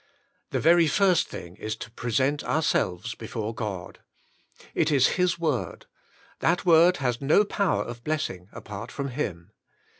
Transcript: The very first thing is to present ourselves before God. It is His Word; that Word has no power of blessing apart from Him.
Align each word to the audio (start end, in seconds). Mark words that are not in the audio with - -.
The 0.49 0.59
very 0.59 0.87
first 0.87 1.27
thing 1.27 1.57
is 1.57 1.75
to 1.75 1.91
present 1.91 2.43
ourselves 2.43 3.13
before 3.13 3.53
God. 3.53 3.99
It 4.73 4.91
is 4.91 5.09
His 5.09 5.37
Word; 5.37 5.85
that 6.39 6.65
Word 6.65 6.97
has 6.97 7.21
no 7.21 7.45
power 7.45 7.83
of 7.83 8.03
blessing 8.03 8.49
apart 8.51 8.91
from 8.91 9.09
Him. 9.09 9.51